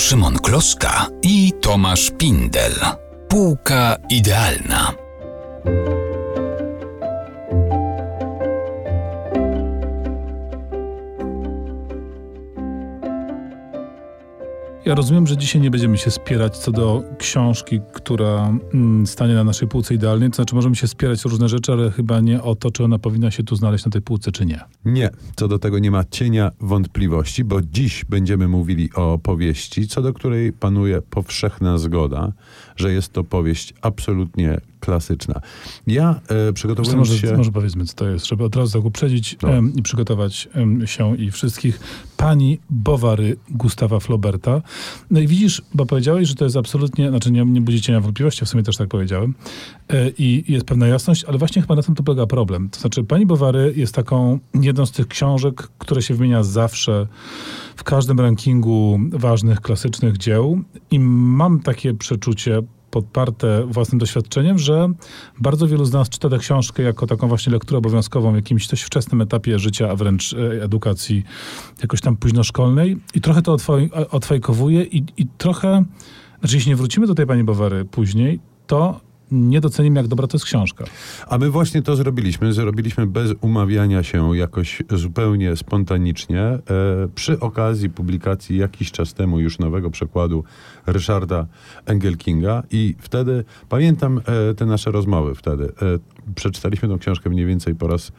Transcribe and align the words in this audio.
Szymon 0.00 0.38
Kloszka 0.42 1.06
i 1.22 1.52
Tomasz 1.60 2.10
Pindel. 2.10 2.72
Półka 3.28 3.96
idealna. 4.08 4.92
Ja 14.84 14.94
rozumiem, 14.94 15.26
że 15.26 15.36
dzisiaj 15.36 15.62
nie 15.62 15.70
będziemy 15.70 15.98
się 15.98 16.10
spierać 16.10 16.58
co 16.58 16.72
do 16.72 17.02
książki, 17.18 17.80
która 17.92 18.52
mm, 18.74 19.06
stanie 19.06 19.34
na 19.34 19.44
naszej 19.44 19.68
półce 19.68 19.94
idealnej. 19.94 20.30
To 20.30 20.36
znaczy, 20.36 20.54
możemy 20.54 20.76
się 20.76 20.88
spierać 20.88 21.26
o 21.26 21.28
różne 21.28 21.48
rzeczy, 21.48 21.72
ale 21.72 21.90
chyba 21.90 22.20
nie 22.20 22.42
o 22.42 22.54
to, 22.54 22.70
czy 22.70 22.84
ona 22.84 22.98
powinna 22.98 23.30
się 23.30 23.42
tu 23.42 23.56
znaleźć 23.56 23.84
na 23.84 23.90
tej 23.90 24.02
półce, 24.02 24.32
czy 24.32 24.46
nie. 24.46 24.60
Nie, 24.84 25.10
co 25.36 25.48
do 25.48 25.58
tego 25.58 25.78
nie 25.78 25.90
ma 25.90 26.04
cienia 26.04 26.50
wątpliwości, 26.60 27.44
bo 27.44 27.62
dziś 27.62 28.04
będziemy 28.04 28.48
mówili 28.48 28.90
o 28.94 29.18
powieści, 29.18 29.88
co 29.88 30.02
do 30.02 30.12
której 30.12 30.52
panuje 30.52 31.02
powszechna 31.02 31.78
zgoda, 31.78 32.32
że 32.76 32.92
jest 32.92 33.12
to 33.12 33.24
powieść 33.24 33.74
absolutnie 33.82 34.60
klasyczna. 34.80 35.40
Ja 35.86 36.20
e, 36.48 36.52
przygotowując 36.52 36.98
może, 36.98 37.18
się... 37.18 37.36
może 37.36 37.52
powiedzmy, 37.52 37.84
co 37.84 37.94
to 37.94 38.08
jest, 38.08 38.26
żeby 38.26 38.44
od 38.44 38.56
razu 38.56 38.78
tak 38.78 38.86
uprzedzić 38.86 39.36
No. 39.42 39.48
i 39.76 39.82
przygotować 39.82 40.48
się 40.84 41.16
i 41.16 41.30
wszystkich. 41.30 41.80
Pani 42.16 42.58
Bowary 42.70 43.36
Gustawa 43.50 44.00
Flauberta. 44.00 44.62
No 45.10 45.20
i 45.20 45.26
widzisz, 45.26 45.62
bo 45.74 45.86
powiedziałeś, 45.86 46.28
że 46.28 46.34
to 46.34 46.44
jest 46.44 46.56
absolutnie, 46.56 47.08
znaczy 47.08 47.32
nie, 47.32 47.44
nie 47.44 47.60
budzi 47.60 47.80
cienia 47.80 48.00
wątpliwości, 48.00 48.44
w 48.44 48.48
sumie 48.48 48.62
też 48.62 48.76
tak 48.76 48.88
powiedziałem. 48.88 49.34
E, 49.88 50.10
I 50.18 50.52
jest 50.52 50.66
pewna 50.66 50.86
jasność, 50.86 51.24
ale 51.24 51.38
właśnie 51.38 51.62
chyba 51.62 51.74
na 51.74 51.82
tym 51.82 51.94
to 51.94 52.02
polega 52.02 52.26
problem. 52.26 52.68
To 52.68 52.80
znaczy, 52.80 53.04
pani 53.04 53.26
Bowary 53.26 53.72
jest 53.76 53.94
taką 53.94 54.38
jedną 54.54 54.86
z 54.86 54.92
tych 54.92 55.08
książek, 55.08 55.68
które 55.78 56.02
się 56.02 56.14
wymienia 56.14 56.42
zawsze 56.42 57.06
w 57.76 57.84
każdym 57.84 58.20
rankingu 58.20 59.00
ważnych, 59.12 59.60
klasycznych 59.60 60.18
dzieł. 60.18 60.60
I 60.90 61.00
mam 61.00 61.60
takie 61.60 61.94
przeczucie, 61.94 62.62
podparte 62.90 63.66
własnym 63.66 63.98
doświadczeniem, 63.98 64.58
że 64.58 64.88
bardzo 65.40 65.66
wielu 65.66 65.84
z 65.84 65.92
nas 65.92 66.08
czyta 66.08 66.28
tę 66.28 66.38
książkę 66.38 66.82
jako 66.82 67.06
taką 67.06 67.28
właśnie 67.28 67.52
lekturę 67.52 67.78
obowiązkową 67.78 68.32
w 68.32 68.36
jakimś 68.36 68.66
dość 68.66 68.82
wczesnym 68.82 69.20
etapie 69.20 69.58
życia, 69.58 69.90
a 69.90 69.96
wręcz 69.96 70.32
e, 70.32 70.62
edukacji 70.62 71.24
jakoś 71.82 72.00
tam 72.00 72.16
późnoszkolnej. 72.16 72.96
I 73.14 73.20
trochę 73.20 73.42
to 73.42 73.56
odfaj- 73.56 74.06
odfajkowuje 74.10 74.82
i, 74.82 75.04
i 75.16 75.26
trochę, 75.38 75.84
znaczy 76.40 76.56
jeśli 76.56 76.70
nie 76.70 76.76
wrócimy 76.76 77.06
do 77.06 77.14
tej 77.14 77.26
pani 77.26 77.44
Bowary 77.44 77.84
później, 77.84 78.40
to 78.66 79.00
nie 79.30 79.60
docenimy, 79.60 80.00
jak 80.00 80.08
dobra 80.08 80.26
to 80.26 80.36
jest 80.36 80.44
książka. 80.44 80.84
A 81.28 81.38
my 81.38 81.50
właśnie 81.50 81.82
to 81.82 81.96
zrobiliśmy. 81.96 82.52
Zrobiliśmy 82.52 83.06
bez 83.06 83.32
umawiania 83.40 84.02
się 84.02 84.36
jakoś 84.36 84.82
zupełnie 84.90 85.56
spontanicznie. 85.56 86.42
E, 86.42 86.60
przy 87.14 87.40
okazji 87.40 87.90
publikacji 87.90 88.56
jakiś 88.56 88.92
czas 88.92 89.14
temu 89.14 89.40
już 89.40 89.58
nowego 89.58 89.90
przekładu 89.90 90.44
Ryszarda 90.86 91.46
Engelkinga 91.86 92.62
i 92.70 92.94
wtedy, 92.98 93.44
pamiętam 93.68 94.20
e, 94.50 94.54
te 94.54 94.66
nasze 94.66 94.90
rozmowy 94.90 95.34
wtedy. 95.34 95.64
E, 95.64 95.98
przeczytaliśmy 96.34 96.88
tą 96.88 96.98
książkę 96.98 97.30
mniej 97.30 97.46
więcej 97.46 97.74
po 97.74 97.86
raz 97.86 98.12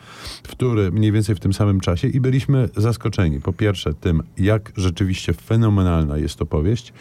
wtóry, 0.43 0.91
mniej 0.91 1.11
więcej 1.11 1.35
w 1.35 1.39
tym 1.39 1.53
samym 1.53 1.79
czasie 1.79 2.07
i 2.07 2.19
byliśmy 2.19 2.69
zaskoczeni. 2.77 3.41
Po 3.41 3.53
pierwsze 3.53 3.93
tym, 3.93 4.23
jak 4.37 4.71
rzeczywiście 4.77 5.33
fenomenalna 5.33 6.17
jest 6.17 6.35
to 6.35 6.45
powieść 6.45 6.93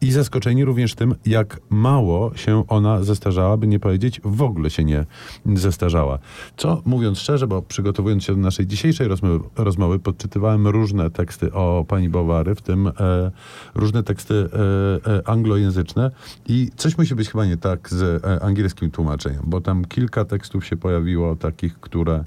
i 0.00 0.12
zaskoczeni 0.12 0.64
również 0.64 0.94
tym, 0.94 1.14
jak 1.26 1.60
mało 1.70 2.36
się 2.36 2.64
ona 2.68 3.02
zestarzała, 3.02 3.47
by 3.56 3.66
nie 3.66 3.80
powiedzieć 3.80 4.20
w 4.24 4.42
ogóle 4.42 4.70
się 4.70 4.84
nie 4.84 5.04
zestarzała. 5.46 6.18
Co, 6.56 6.82
mówiąc 6.84 7.18
szczerze, 7.18 7.46
bo 7.46 7.62
przygotowując 7.62 8.24
się 8.24 8.34
do 8.34 8.40
naszej 8.40 8.66
dzisiejszej 8.66 9.08
rozmowy, 9.08 9.40
rozmowy 9.56 9.98
podczytywałem 9.98 10.66
różne 10.66 11.10
teksty 11.10 11.52
o 11.52 11.84
pani 11.88 12.08
Bowary, 12.08 12.54
w 12.54 12.62
tym 12.62 12.86
e, 12.86 12.92
różne 13.74 14.02
teksty 14.02 14.34
e, 15.04 15.16
e, 15.16 15.28
anglojęzyczne 15.28 16.10
i 16.48 16.70
coś 16.76 16.98
musi 16.98 17.14
być 17.14 17.30
chyba 17.30 17.46
nie 17.46 17.56
tak 17.56 17.90
z 17.90 18.24
e, 18.24 18.42
angielskim 18.42 18.90
tłumaczeniem, 18.90 19.42
bo 19.44 19.60
tam 19.60 19.84
kilka 19.84 20.24
tekstów 20.24 20.66
się 20.66 20.76
pojawiło 20.76 21.36
takich, 21.36 21.80
które 21.80 22.24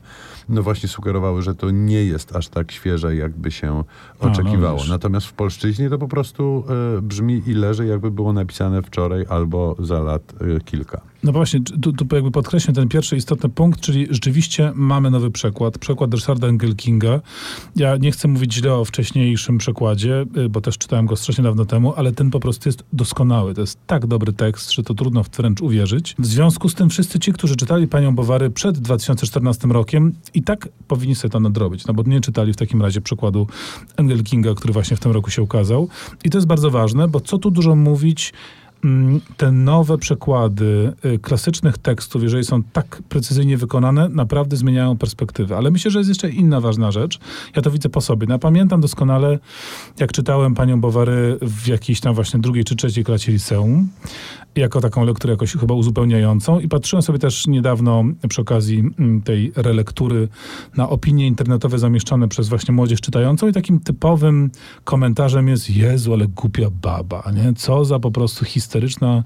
no 0.50 0.64
właśnie 0.64 0.90
sugerowały, 0.90 1.42
że 1.42 1.56
to 1.56 1.72
nie 1.72 2.06
jest 2.06 2.36
aż 2.36 2.48
tak 2.48 2.72
świeże, 2.72 3.16
jakby 3.16 3.52
się 3.52 3.84
A, 4.20 4.26
no 4.26 4.32
oczekiwało. 4.32 4.82
Natomiast 4.90 5.28
w 5.28 5.34
polszczyźnie 5.34 5.90
to 5.90 5.98
po 5.98 6.08
prostu 6.08 6.64
e, 6.98 7.02
brzmi 7.02 7.44
i 7.48 7.53
leży, 7.53 7.86
jakby 7.86 8.12
było 8.12 8.34
napisane 8.34 8.82
wczoraj 8.82 9.26
albo 9.30 9.76
za 9.80 10.00
lat 10.00 10.34
e, 10.58 10.59
kilka. 10.59 11.11
No 11.24 11.32
właśnie, 11.32 11.59
tu, 11.82 11.94
tu 11.94 12.16
jakby 12.16 12.32
podkreślę 12.32 12.74
ten 12.74 12.88
pierwszy 12.88 13.16
istotny 13.16 13.50
punkt, 13.50 13.80
czyli 13.80 14.08
rzeczywiście 14.09 14.72
mamy 14.76 15.12
nowy 15.12 15.32
przekład, 15.32 15.78
przekład 15.78 16.14
Ryszarda 16.14 16.48
Engelkinga. 16.48 17.20
Ja 17.76 17.98
nie 17.98 18.12
chcę 18.12 18.28
mówić 18.28 18.54
źle 18.54 18.74
o 18.74 18.86
wcześniejszym 18.86 19.58
przekładzie, 19.58 20.26
y, 20.38 20.50
bo 20.50 20.62
też 20.62 20.78
czytałem 20.78 21.06
go 21.06 21.16
strasznie 21.16 21.44
dawno 21.44 21.66
temu, 21.66 21.94
ale 21.96 22.12
ten 22.12 22.30
po 22.30 22.40
prostu 22.40 22.70
jest 22.70 22.84
doskonały. 22.94 23.54
To 23.54 23.62
jest 23.62 23.80
tak 23.88 24.08
dobry 24.08 24.34
tekst, 24.34 24.72
że 24.72 24.84
to 24.84 24.94
trudno 24.94 25.24
wręcz 25.38 25.62
uwierzyć. 25.62 26.16
W 26.20 26.26
związku 26.26 26.70
z 26.70 26.76
tym 26.76 26.90
wszyscy 26.90 27.20
ci, 27.20 27.34
którzy 27.34 27.56
czytali 27.56 27.88
Panią 27.88 28.16
Bowary 28.16 28.50
przed 28.50 28.80
2014 28.80 29.68
rokiem 29.68 30.14
i 30.34 30.44
tak 30.44 30.70
powinni 30.88 31.16
sobie 31.16 31.32
to 31.32 31.40
nadrobić, 31.40 31.86
no 31.86 31.94
bo 31.94 32.03
nie 32.03 32.22
czytali 32.22 32.53
w 32.53 32.58
takim 32.58 32.82
razie 32.82 33.02
przekładu 33.02 33.48
Engelkinga, 33.98 34.53
który 34.53 34.74
właśnie 34.74 34.98
w 34.98 35.00
tym 35.00 35.12
roku 35.12 35.30
się 35.32 35.42
ukazał. 35.42 35.90
I 36.24 36.30
to 36.30 36.38
jest 36.38 36.48
bardzo 36.48 36.72
ważne, 36.72 37.08
bo 37.08 37.20
co 37.20 37.38
tu 37.38 37.52
dużo 37.52 37.76
mówić, 37.76 38.34
te 39.38 39.52
nowe 39.52 39.97
przekłady 39.97 40.94
y, 41.06 41.19
klasycznych 41.19 41.78
tekstów, 41.78 42.24
jeżeli 42.24 42.44
są 42.44 42.64
tak 42.64 43.02
precyzyjnie 43.09 43.58
wykonane, 43.58 44.09
naprawdę 44.09 44.58
zmieniają 44.58 44.97
perspektywę. 44.97 45.58
Ale 45.58 45.72
myślę, 45.72 45.92
że 45.92 46.00
jest 46.00 46.09
jeszcze 46.09 46.30
inna 46.30 46.62
ważna 46.62 46.91
rzecz. 46.91 47.20
Ja 47.56 47.62
to 47.62 47.72
widzę 47.72 47.90
po 47.90 48.02
sobie. 48.02 48.28
No, 48.28 48.40
pamiętam 48.40 48.81
doskonale, 48.81 49.40
jak 50.00 50.12
czytałem 50.12 50.56
panią 50.56 50.81
Bowary 50.81 51.38
w 51.41 51.68
jakiejś 51.68 52.00
tam 52.00 52.16
właśnie 52.16 52.40
drugiej 52.40 52.64
czy 52.64 52.75
trzeciej 52.75 53.03
klasie 53.03 53.31
liceum, 53.31 53.90
jako 54.56 54.82
taką 54.82 55.06
lekturę 55.06 55.34
jakoś 55.34 55.54
chyba 55.54 55.74
uzupełniającą 55.74 56.60
i 56.60 56.68
patrzyłem 56.68 57.04
sobie 57.04 57.20
też 57.20 57.48
niedawno 57.48 58.04
przy 58.30 58.42
okazji 58.42 58.80
mm, 58.80 59.22
tej 59.22 59.52
relektury 59.56 60.28
na 60.78 60.90
opinie 60.90 61.28
internetowe 61.28 61.80
zamieszczone 61.80 62.28
przez 62.28 62.50
właśnie 62.50 62.74
młodzież 62.74 63.02
czytającą 63.02 63.48
i 63.48 63.54
takim 63.54 63.80
typowym 63.80 64.52
komentarzem 64.84 65.48
jest 65.48 65.70
Jezu, 65.70 66.14
ale 66.14 66.28
głupia 66.28 66.70
baba, 66.70 67.24
nie? 67.36 67.54
Co 67.54 67.86
za 67.86 68.00
po 68.00 68.12
prostu 68.12 68.46
histeryczna, 68.46 69.24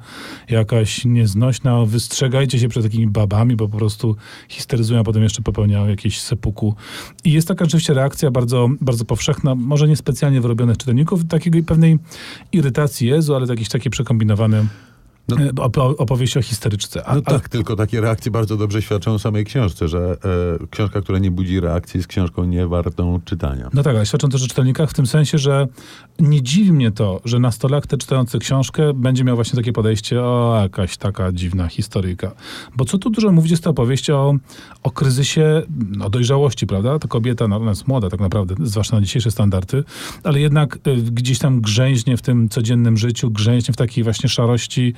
jakaś 0.50 1.06
nieznośna, 1.06 1.86
wystrzegajcie 1.86 2.60
się 2.60 2.68
przed 2.68 2.84
takimi 2.84 3.08
babami, 3.08 3.56
bo 3.56 3.68
po 3.68 3.78
prostu 3.78 4.16
histeryzują, 4.50 5.00
a 5.00 5.04
potem 5.04 5.24
jeszcze 5.24 5.42
popełniają 5.42 5.88
jakieś 5.88 6.22
sepuku. 6.22 6.76
I 7.24 7.32
jest 7.32 7.48
taka 7.48 7.66
rzeczywiście 7.66 7.94
reakcja 7.94 8.32
bardzo, 8.32 8.70
bardzo 8.82 9.06
powszechna, 9.06 9.56
może 9.56 9.88
niespecjalnie 9.88 10.42
wyrobionych 10.42 10.78
czytelników, 10.78 11.26
takiej 11.26 11.64
pewnej 11.64 12.00
irytacji 12.52 13.08
Jezu, 13.08 13.36
ale 13.36 13.48
jakieś 13.48 13.70
takie 13.70 13.90
przekombinowane 13.90 14.66
No- 15.28 15.38
e, 15.38 15.50
opo- 15.50 15.96
opowieści 15.98 16.40
o 16.40 16.42
histeryczce. 16.42 17.04
A, 17.08 17.16
No 17.16 17.22
ale- 17.26 17.40
tak, 17.40 17.50
tylko 17.50 17.76
takie 17.76 18.02
reakcje 18.02 18.32
bardzo 18.32 18.58
dobrze 18.58 18.82
świadczą 18.82 19.12
o 19.14 19.20
samej 19.20 19.46
książce, 19.46 19.88
że 19.88 20.18
e, 20.62 20.68
książka, 20.68 21.02
która 21.02 21.20
nie 21.20 21.32
budzi 21.32 21.60
reakcji 21.60 21.98
jest 21.98 22.08
książką 22.08 22.44
niewartą 22.44 23.22
czytania. 23.26 23.70
No 23.74 23.84
tak, 23.84 23.96
ale 23.96 24.06
świadczą 24.06 24.30
też 24.30 24.44
o 24.44 24.48
czytelnikach 24.48 24.90
w 24.90 24.94
tym 24.94 25.08
sensie, 25.08 25.38
że 25.38 25.68
nie 26.20 26.42
dziwi 26.42 26.74
mnie 26.74 26.92
to, 26.92 27.22
że 27.26 27.40
nastolatek 27.40 28.00
czytający 28.00 28.40
książkę 28.40 28.94
będzie 28.94 29.24
miał 29.24 29.36
właśnie 29.36 29.56
takie 29.58 29.74
podejście, 29.74 30.22
o 30.24 30.60
jakaś 30.62 30.98
taka 30.98 31.32
dziwna 31.32 31.68
historyjka. 31.68 32.32
Bo 32.76 32.86
co 32.86 32.98
tu 32.98 33.10
dużo 33.10 33.32
mówić, 33.32 33.52
jest 33.52 33.64
to 33.64 33.70
opowieść 33.70 34.10
o, 34.10 34.36
o 34.84 34.92
kryzysie 34.92 35.62
no, 35.98 36.10
dojrzałości, 36.10 36.68
prawda? 36.68 37.00
Ta 37.00 37.08
kobieta, 37.08 37.48
no, 37.48 37.56
ona 37.58 37.70
jest 37.70 37.88
młoda 37.88 38.10
tak 38.10 38.20
naprawdę, 38.20 38.56
zwłaszcza 38.60 38.96
na 38.96 39.02
dzisiejsze 39.02 39.32
standardy, 39.32 39.84
ale 40.24 40.40
jednak 40.40 40.76
y, 40.88 40.96
gdzieś 40.96 41.40
tam 41.40 41.62
grzęźnie 41.62 42.18
w 42.18 42.22
tym 42.22 42.50
codziennym 42.50 42.98
życiu, 42.98 43.32
grzęźnie 43.32 43.74
w 43.74 43.78
takiej 43.78 44.04
właśnie 44.04 44.30
szarości, 44.30 44.94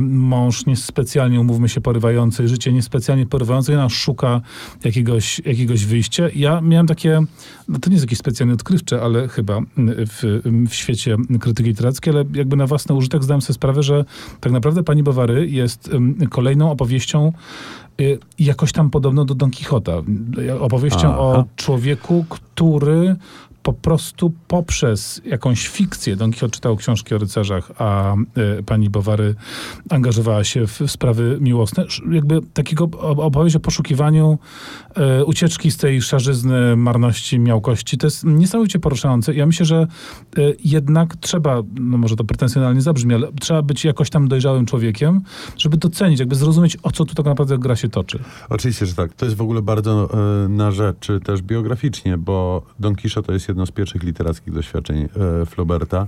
mąż 0.00 0.66
niespecjalnie, 0.66 1.40
umówmy 1.40 1.68
się, 1.68 1.80
porywający, 1.80 2.48
życie 2.48 2.72
niespecjalnie 2.72 3.26
porywające, 3.26 3.74
ona 3.74 3.88
szuka 3.88 4.40
jakiegoś, 4.84 5.38
jakiegoś 5.38 5.84
wyjścia. 5.84 6.24
Ja 6.34 6.60
miałem 6.60 6.86
takie, 6.86 7.20
no 7.68 7.78
to 7.78 7.90
nie 7.90 7.94
jest 7.94 8.04
jakieś 8.04 8.18
specjalnie 8.18 8.54
odkrywcze, 8.54 9.02
ale 9.02 9.28
chyba 9.28 9.58
y, 9.58 9.62
w, 10.06 10.22
w 10.68 10.74
świecie 10.74 11.16
krytyki 11.40 11.68
literackiej, 11.68 12.12
ale 12.12 12.24
jakby 12.34 12.56
na 12.56 12.66
własny 12.66 12.94
użytek 12.94 13.24
zdałem 13.24 13.42
sobie 13.42 13.54
sprawę, 13.54 13.82
że 13.82 14.04
tak 14.40 14.52
naprawdę 14.52 14.82
pani 14.82 15.02
Bowary 15.02 15.48
jest 15.48 15.88
ym, 15.88 16.28
kolejną 16.30 16.70
opowieścią 16.70 17.32
y, 18.00 18.18
jakoś 18.38 18.72
tam 18.72 18.90
podobną 18.90 19.26
do 19.26 19.34
Don 19.34 19.50
Quixota. 19.50 19.92
Y, 20.38 20.60
Opowieścią 20.60 21.08
Aha. 21.08 21.18
o 21.18 21.44
człowieku, 21.56 22.24
który 22.28 23.16
po 23.62 23.72
prostu 23.72 24.32
poprzez 24.48 25.22
jakąś 25.24 25.68
fikcję, 25.68 26.16
Don 26.16 26.30
Quixote 26.30 26.50
czytał 26.50 26.76
książki 26.76 27.14
o 27.14 27.18
rycerzach, 27.18 27.72
a 27.78 28.14
y, 28.58 28.62
pani 28.62 28.90
Bowary 28.90 29.34
angażowała 29.90 30.44
się 30.44 30.66
w, 30.66 30.80
w 30.80 30.90
sprawy 30.90 31.38
miłosne. 31.40 31.84
Jakby 32.10 32.40
takiego 32.54 32.84
op- 32.84 33.20
opowieść 33.20 33.56
o 33.56 33.60
poszukiwaniu 33.60 34.38
y, 35.20 35.24
ucieczki 35.24 35.70
z 35.70 35.76
tej 35.76 36.02
szarzyzny, 36.02 36.76
marności, 36.76 37.38
miałkości. 37.38 37.98
To 37.98 38.06
jest 38.06 38.24
niesamowicie 38.24 38.78
poruszające. 38.78 39.34
Ja 39.34 39.46
myślę, 39.46 39.66
że 39.66 39.86
y, 40.38 40.56
jednak 40.64 41.16
trzeba, 41.16 41.62
no 41.80 41.98
może 41.98 42.16
to 42.16 42.24
pretensjonalnie 42.24 42.80
zabrzmi, 42.80 43.14
ale 43.14 43.28
trzeba 43.40 43.62
być 43.62 43.84
jakoś 43.84 44.10
tam 44.10 44.28
dojrzałym 44.28 44.66
człowiekiem, 44.66 45.20
żeby 45.56 45.76
docenić, 45.76 46.20
jakby 46.20 46.34
zrozumieć, 46.34 46.76
o 46.82 46.90
co 46.90 47.04
tu 47.04 47.14
tak 47.14 47.26
naprawdę 47.26 47.58
gra 47.58 47.76
się 47.76 47.88
toczy. 47.88 48.18
Oczywiście, 48.48 48.86
że 48.86 48.94
tak. 48.94 49.12
To 49.14 49.24
jest 49.24 49.36
w 49.36 49.40
ogóle 49.40 49.62
bardzo 49.62 50.08
na 50.48 50.70
rzeczy 50.70 51.20
też 51.20 51.42
biograficznie, 51.42 52.18
bo 52.18 52.62
Don 52.78 52.94
Quixote 52.94 53.32
jest 53.32 53.49
jedno 53.50 53.66
z 53.66 53.70
pierwszych 53.70 54.02
literackich 54.02 54.54
doświadczeń 54.54 55.08
e, 55.42 55.46
Flauberta. 55.46 56.06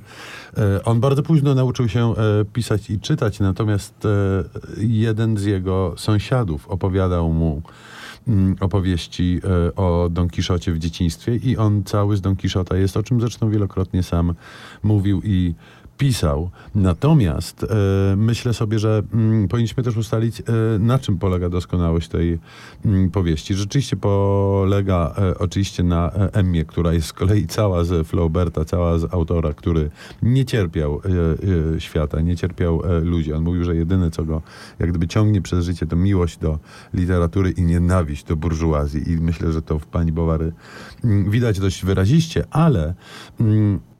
E, 0.56 0.84
on 0.84 1.00
bardzo 1.00 1.22
późno 1.22 1.54
nauczył 1.54 1.88
się 1.88 2.14
e, 2.16 2.44
pisać 2.44 2.90
i 2.90 3.00
czytać, 3.00 3.40
natomiast 3.40 4.04
e, 4.04 4.44
jeden 4.78 5.36
z 5.36 5.44
jego 5.44 5.94
sąsiadów 5.96 6.68
opowiadał 6.68 7.32
mu 7.32 7.62
mm, 8.28 8.56
opowieści 8.60 9.40
e, 9.44 9.74
o 9.74 10.08
Don 10.10 10.28
Kiszocie 10.28 10.72
w 10.72 10.78
dzieciństwie 10.78 11.36
i 11.36 11.56
on 11.56 11.84
cały 11.84 12.16
z 12.16 12.20
Don 12.20 12.36
Kiszota 12.36 12.76
jest, 12.76 12.96
o 12.96 13.02
czym 13.02 13.20
zresztą 13.20 13.50
wielokrotnie 13.50 14.02
sam 14.02 14.34
mówił 14.82 15.22
i 15.24 15.54
pisał. 16.02 16.50
Natomiast 16.74 17.64
e, 17.64 17.66
myślę 18.16 18.54
sobie, 18.54 18.78
że 18.78 19.02
mm, 19.14 19.48
powinniśmy 19.48 19.82
też 19.82 19.96
ustalić, 19.96 20.40
e, 20.40 20.44
na 20.78 20.98
czym 20.98 21.18
polega 21.18 21.48
doskonałość 21.48 22.08
tej 22.08 22.38
mm, 22.84 23.10
powieści. 23.10 23.54
Rzeczywiście 23.54 23.96
polega 23.96 25.14
e, 25.18 25.38
oczywiście 25.38 25.82
na 25.82 26.10
Emmie, 26.12 26.64
która 26.64 26.92
jest 26.92 27.06
z 27.06 27.12
kolei 27.12 27.46
cała 27.46 27.84
z 27.84 28.06
Flauberta, 28.06 28.64
cała 28.64 28.98
z 28.98 29.14
autora, 29.14 29.52
który 29.52 29.90
nie 30.22 30.44
cierpiał 30.44 31.00
świata, 31.78 32.20
nie 32.20 32.36
cierpiał 32.36 32.82
ludzi. 33.02 33.32
On 33.32 33.42
mówił, 33.42 33.64
że 33.64 33.76
jedyne, 33.76 34.10
co 34.10 34.24
go 34.24 34.42
jak 34.78 34.90
gdyby 34.90 35.08
ciągnie 35.08 35.42
przez 35.42 35.64
życie, 35.64 35.86
to 35.86 35.96
miłość 35.96 36.38
do 36.38 36.58
literatury 36.94 37.50
i 37.50 37.62
nienawiść 37.62 38.24
do 38.24 38.36
burżuazji. 38.36 39.12
I 39.12 39.16
myślę, 39.16 39.52
że 39.52 39.62
to 39.62 39.78
w 39.78 39.86
pani 39.86 40.12
Bowary 40.12 40.52
mm, 41.04 41.30
widać 41.30 41.60
dość 41.60 41.84
wyraziście, 41.84 42.44
ale 42.50 42.94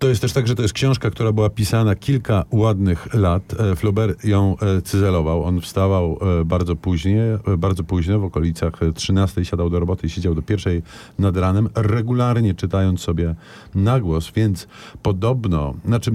to 0.03 0.09
jest 0.09 0.23
też 0.23 0.33
tak, 0.33 0.47
że 0.47 0.55
to 0.55 0.63
jest 0.63 0.75
książka, 0.75 1.11
która 1.11 1.33
była 1.33 1.51
pisana 1.51 1.95
kilka 1.95 2.45
ładnych 2.51 3.15
lat. 3.15 3.43
E, 3.61 3.77
Flaubert 3.77 4.25
ją 4.25 4.57
e, 4.59 4.83
cyzelował. 4.83 5.45
On 5.45 5.61
wstawał 5.61 6.19
e, 6.41 6.45
bardzo 6.45 6.77
późnie, 6.77 7.23
bardzo 7.59 7.85
późno, 7.85 8.19
w 8.19 8.25
okolicach 8.25 8.83
e, 8.83 8.93
13 8.93 9.45
siadał 9.45 9.71
do 9.71 9.81
roboty 9.81 10.07
i 10.07 10.11
siedział 10.11 10.35
do 10.35 10.43
pierwszej 10.43 10.83
nad 11.19 11.37
ranem, 11.37 11.69
regularnie 11.75 12.55
czytając 12.55 13.01
sobie 13.01 13.35
na 13.75 14.01
głos, 14.01 14.33
więc 14.37 14.69
podobno, 15.03 15.75
znaczy 15.85 16.13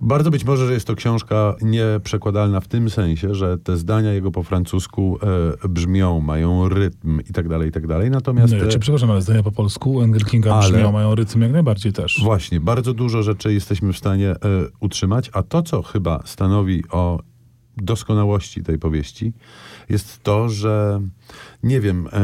bardzo 0.00 0.30
być 0.30 0.44
może, 0.44 0.66
że 0.66 0.72
jest 0.72 0.86
to 0.86 0.94
książka 0.94 1.54
nieprzekładalna 1.62 2.60
w 2.60 2.68
tym 2.68 2.90
sensie, 2.90 3.34
że 3.34 3.58
te 3.58 3.76
zdania 3.76 4.12
jego 4.12 4.30
po 4.30 4.42
francusku 4.42 5.18
e, 5.62 5.68
brzmią, 5.68 6.20
mają 6.20 6.68
rytm 6.68 7.20
i 7.30 7.32
tak 7.32 7.48
dalej, 7.48 7.68
i 7.68 7.72
tak 7.72 7.86
dalej. 7.86 8.10
Natomiast 8.10 8.52
No, 8.52 8.58
ja 8.58 8.64
e, 8.64 8.78
przepraszam, 8.78 9.10
ale 9.10 9.22
zdania 9.22 9.42
po 9.42 9.52
polsku 9.52 10.02
Engel 10.02 10.24
Kinga 10.24 10.54
Ale- 10.54 10.72
brzmią, 10.72 10.92
mają 10.92 11.14
rytm 11.14 11.42
jak 11.42 11.52
najbardziej 11.52 11.92
też. 11.92 12.20
Właśnie, 12.24 12.60
bardzo 12.60 12.94
dużo 12.94 13.22
rzeczy 13.22 13.52
jesteśmy 13.52 13.92
w 13.92 13.98
stanie 13.98 14.30
e, 14.30 14.36
utrzymać, 14.80 15.30
a 15.32 15.42
to, 15.42 15.62
co 15.62 15.82
chyba 15.82 16.22
stanowi 16.24 16.84
o 16.90 17.18
doskonałości 17.82 18.62
tej 18.62 18.78
powieści, 18.78 19.32
jest 19.88 20.22
to, 20.22 20.48
że 20.48 21.00
nie 21.62 21.80
wiem, 21.80 22.08
e, 22.12 22.16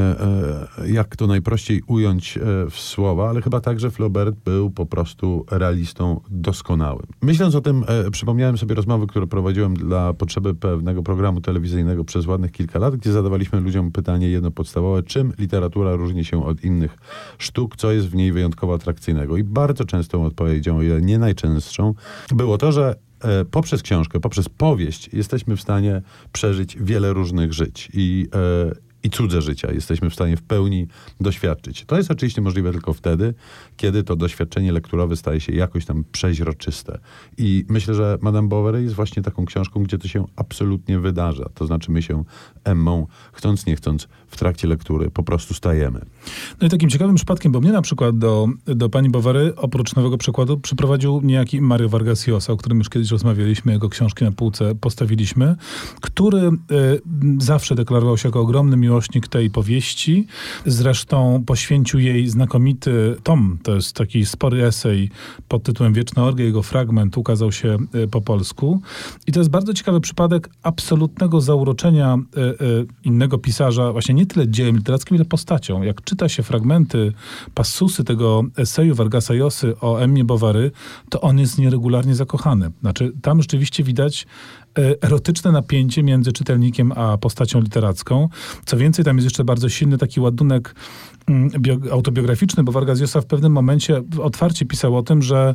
e, 0.79 0.89
jak 0.89 1.17
to 1.17 1.27
najprościej 1.27 1.83
ująć 1.87 2.39
e, 2.39 2.41
w 2.71 2.79
słowa, 2.79 3.29
ale 3.29 3.43
chyba 3.43 3.61
tak, 3.61 3.81
że 3.81 3.91
Flaubert 3.91 4.37
był 4.45 4.71
po 4.71 4.87
prostu 4.87 5.45
realistą 5.51 6.21
doskonałym. 6.31 7.07
Myśląc 7.23 7.55
o 7.55 7.61
tym, 7.61 7.85
przypomniałem 8.13 8.59
sobie 8.59 8.75
rozmowy, 8.75 9.07
które 9.07 9.27
prowadziłem 9.27 9.75
dla 9.75 10.13
potrzeby 10.13 10.55
pewnego 10.55 11.03
programu 11.03 11.41
telewizyjnego 11.41 12.05
przez 12.05 12.27
ładnych 12.27 12.53
kilka 12.53 12.79
lat, 12.79 12.97
gdzie 12.97 13.13
zadawaliśmy 13.13 13.61
ludziom 13.61 13.93
pytanie 13.93 14.29
jedno 14.29 14.51
podstawowe, 14.51 15.03
czym 15.03 15.33
literatura 15.39 15.97
różni 15.97 16.25
się 16.25 16.45
od 16.45 16.65
innych 16.65 16.97
sztuk, 17.39 17.77
co 17.77 17.93
jest 17.93 18.09
w 18.09 18.15
niej 18.15 18.33
wyjątkowo 18.33 18.75
atrakcyjnego. 18.75 19.37
I 19.37 19.45
bardzo 19.45 19.85
częstą 19.85 20.25
odpowiedzią, 20.25 20.77
o 20.77 20.83
ile 20.83 21.01
nie 21.01 21.19
najczęstszą, 21.19 21.95
było 22.31 22.59
to, 22.59 22.73
że 22.73 23.06
poprzez 23.51 23.83
książkę, 23.83 24.21
poprzez 24.21 24.49
powieść 24.49 25.11
jesteśmy 25.13 25.57
w 25.57 25.61
stanie 25.61 26.03
przeżyć 26.33 26.77
wiele 26.81 27.13
różnych 27.13 27.53
żyć. 27.53 27.89
I, 27.95 28.29
e, 28.35 28.86
i 29.07 29.11
cudze 29.11 29.43
życia 29.43 29.73
jesteśmy 29.73 30.11
w 30.11 30.15
stanie 30.15 30.37
w 30.37 30.43
pełni 30.43 30.87
doświadczyć. 31.21 31.85
To 31.85 31.97
jest 31.97 32.11
oczywiście 32.11 32.43
możliwe 32.43 32.73
tylko 32.73 32.93
wtedy, 32.93 33.35
kiedy 33.77 34.03
to 34.05 34.17
doświadczenie 34.17 34.73
lekturowe 34.73 35.17
staje 35.17 35.41
się 35.41 35.53
jakoś 35.53 35.85
tam 35.85 36.05
przeźroczyste. 36.13 36.99
I 37.39 37.65
myślę, 37.69 37.95
że 37.95 38.19
Madame 38.21 38.49
Bovary 38.49 38.83
jest 38.83 38.95
właśnie 38.95 39.23
taką 39.23 39.45
książką, 39.45 39.83
gdzie 39.83 39.99
to 39.99 40.09
się 40.09 40.25
absolutnie 40.37 40.99
wydarza. 40.99 41.49
To 41.55 41.67
znaczy 41.67 41.91
my 41.91 42.03
się 42.03 42.25
Emmą, 42.65 43.07
chcąc 43.33 43.67
nie 43.67 43.77
chcąc, 43.77 44.09
w 44.29 44.37
trakcie 44.37 44.69
lektury 44.69 45.11
po 45.11 45.23
prostu 45.23 45.55
stajemy. 45.55 46.01
No 46.61 46.67
i 46.67 46.71
takim 46.71 46.91
ciekawym 46.91 47.17
przypadkiem, 47.17 47.53
bo 47.53 47.61
mnie 47.61 47.73
na 47.73 47.83
przykład 47.83 48.19
do, 48.19 48.49
do 48.67 48.89
pani 48.89 49.11
Bowary, 49.11 49.53
oprócz 49.57 49.97
nowego 49.97 50.19
przekładu, 50.19 50.59
przyprowadził 50.59 51.21
niejaki 51.21 51.61
Mario 51.61 51.89
Vargas 51.89 52.27
Llosa, 52.27 52.53
o 52.53 52.57
którym 52.57 52.79
już 52.79 52.89
kiedyś 52.89 53.11
rozmawialiśmy, 53.11 53.73
jego 53.73 53.89
książki 53.89 54.25
na 54.25 54.33
półce 54.33 54.75
postawiliśmy, 54.75 55.57
który 56.01 56.39
e, 56.39 56.53
zawsze 57.39 57.75
deklarował 57.75 58.19
się 58.19 58.29
jako 58.29 58.41
ogromny 58.41 58.77
miłośnik 58.77 58.96
tej 59.31 59.51
powieści. 59.51 60.27
Zresztą 60.67 61.43
poświęcił 61.47 62.01
jej 62.01 62.29
znakomity 62.29 63.17
tom, 63.23 63.59
to 63.63 63.75
jest 63.75 63.93
taki 63.93 64.27
spory 64.27 64.65
esej 64.65 65.11
pod 65.49 65.63
tytułem 65.63 65.93
Wieczna 65.93 66.25
Orgia, 66.25 66.45
jego 66.45 66.63
fragment 66.63 67.19
ukazał 67.19 67.53
się 67.53 67.79
e, 67.95 68.07
po 68.07 68.21
polsku. 68.21 68.81
I 69.27 69.33
to 69.33 69.41
jest 69.41 69.51
bardzo 69.51 69.75
ciekawy 69.75 70.01
przypadek 70.01 70.51
absolutnego 70.63 71.41
zauroczenia 71.41 72.19
e, 72.37 72.41
e, 72.41 72.55
innego 73.05 73.39
pisarza, 73.39 73.93
właśnie 73.93 74.15
nie 74.15 74.27
tyle 74.27 74.49
dziełem 74.49 74.77
literackim, 74.77 75.17
ile 75.17 75.25
postacią. 75.25 75.83
Jak 75.83 76.03
czyta 76.03 76.29
się 76.29 76.43
fragmenty, 76.43 77.13
passusy 77.55 78.05
tego 78.05 78.43
eseju 78.57 78.95
Vargasa 78.95 79.35
Llosy 79.35 79.75
o 79.81 79.99
Emmie 79.99 80.25
Bovary, 80.25 80.71
to 81.11 81.21
on 81.21 81.39
jest 81.39 81.59
nieregularnie 81.59 82.15
zakochany. 82.15 82.71
Znaczy, 82.81 83.13
tam 83.23 83.43
rzeczywiście 83.43 83.83
widać 83.83 84.27
erotyczne 85.03 85.53
napięcie 85.53 86.03
między 86.03 86.33
czytelnikiem 86.33 86.93
a 86.93 87.19
postacią 87.19 87.61
literacką. 87.61 88.29
Co 88.67 88.77
więcej, 88.77 89.05
tam 89.05 89.17
jest 89.17 89.25
jeszcze 89.25 89.45
bardzo 89.45 89.69
silny 89.69 89.99
taki 89.99 90.21
ładunek 90.21 90.75
autobiograficzny, 91.93 92.65
bo 92.65 92.73
Vargas 92.73 93.01
Llosa 93.01 93.21
w 93.21 93.27
pewnym 93.27 93.53
momencie 93.53 94.03
otwarcie 94.19 94.67
pisał 94.67 94.97
o 94.97 95.03
tym, 95.03 95.23
że 95.23 95.55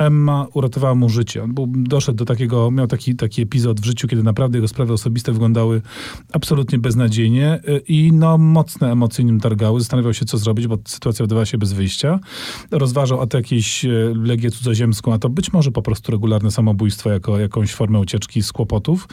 Emma 0.00 0.46
uratowała 0.52 0.94
mu 0.94 1.08
życie. 1.08 1.42
On 1.42 1.54
był, 1.54 1.66
doszedł 1.76 2.18
do 2.18 2.24
takiego, 2.24 2.70
miał 2.70 2.86
taki, 2.86 3.16
taki 3.16 3.42
epizod 3.42 3.80
w 3.80 3.84
życiu, 3.84 4.08
kiedy 4.08 4.22
naprawdę 4.22 4.58
jego 4.58 4.68
sprawy 4.68 4.92
osobiste 4.92 5.32
wyglądały 5.32 5.82
absolutnie 6.32 6.78
beznadziejnie 6.78 7.60
y, 7.68 7.82
i 7.88 8.12
no 8.12 8.38
mocne 8.38 8.92
emocje 8.92 9.24
nim 9.24 9.40
targały. 9.40 9.80
Zastanawiał 9.80 10.14
się, 10.14 10.24
co 10.24 10.38
zrobić, 10.38 10.66
bo 10.66 10.78
sytuacja 10.86 11.22
wydawała 11.22 11.46
się 11.46 11.58
bez 11.58 11.72
wyjścia. 11.72 12.18
Rozważał, 12.70 13.20
a 13.20 13.26
to 13.26 13.38
jakieś 13.38 13.84
y, 13.84 14.14
legię 14.16 14.50
cudzoziemską, 14.50 15.12
a 15.12 15.18
to 15.18 15.28
być 15.28 15.52
może 15.52 15.70
po 15.70 15.82
prostu 15.82 16.12
regularne 16.12 16.50
samobójstwo 16.50 17.10
jako 17.10 17.38
jakąś 17.38 17.74
formę 17.74 17.98
ucieczki 17.98 18.42
z 18.42 18.52
kłopotów. 18.52 19.08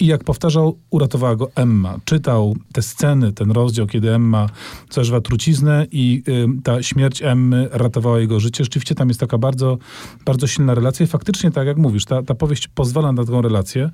I 0.00 0.06
jak 0.06 0.24
powtarzał, 0.24 0.78
uratowała 0.90 1.36
go 1.36 1.50
Emma. 1.54 1.98
Czytał 2.04 2.56
te 2.72 2.82
sceny, 2.82 3.32
ten 3.32 3.50
rozdział, 3.50 3.86
kiedy 3.86 4.14
Emma 4.14 4.48
zażywa 4.90 5.20
truciznę 5.52 5.86
i 5.92 6.22
ta 6.64 6.82
śmierć 6.82 7.22
Emmy 7.22 7.68
ratowała 7.72 8.20
jego 8.20 8.40
życie. 8.40 8.64
Rzeczywiście 8.64 8.94
tam 8.94 9.08
jest 9.08 9.20
taka 9.20 9.38
bardzo, 9.38 9.78
bardzo 10.24 10.46
silna 10.46 10.74
relacja 10.74 11.04
i 11.04 11.06
faktycznie, 11.06 11.50
tak 11.50 11.66
jak 11.66 11.76
mówisz, 11.76 12.04
ta, 12.04 12.22
ta 12.22 12.34
powieść 12.34 12.68
pozwala 12.68 13.12
na 13.12 13.24
taką 13.24 13.42
relację 13.42 13.90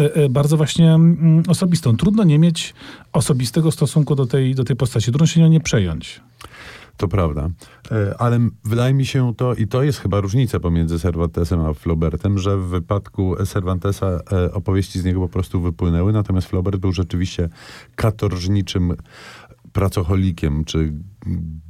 y, 0.00 0.20
y, 0.24 0.28
bardzo 0.28 0.56
właśnie 0.56 0.94
mm, 0.94 1.42
osobistą. 1.48 1.96
Trudno 1.96 2.24
nie 2.24 2.38
mieć 2.38 2.74
osobistego 3.12 3.70
stosunku 3.70 4.14
do 4.14 4.26
tej, 4.26 4.54
do 4.54 4.64
tej 4.64 4.76
postaci. 4.76 5.06
Trudno 5.10 5.26
się 5.26 5.40
nią 5.40 5.48
nie 5.48 5.60
przejąć. 5.60 6.20
To 6.96 7.08
prawda. 7.08 7.48
E, 7.90 8.14
Ale 8.18 8.36
m- 8.36 8.50
wydaje 8.64 8.94
mi 8.94 9.06
się 9.06 9.34
to, 9.36 9.54
i 9.54 9.66
to 9.66 9.82
jest 9.82 9.98
chyba 9.98 10.20
różnica 10.20 10.60
pomiędzy 10.60 10.98
Cervantesem 10.98 11.60
a 11.60 11.74
Flaubertem, 11.74 12.38
że 12.38 12.56
w 12.56 12.62
wypadku 12.62 13.36
Cervantesa 13.46 14.06
e, 14.32 14.52
opowieści 14.52 15.00
z 15.00 15.04
niego 15.04 15.20
po 15.20 15.28
prostu 15.28 15.60
wypłynęły, 15.60 16.12
natomiast 16.12 16.48
Flaubert 16.48 16.76
był 16.76 16.92
rzeczywiście 16.92 17.48
katorżniczym 17.94 18.96
pracocholikiem, 19.72 20.64
czy 20.64 20.92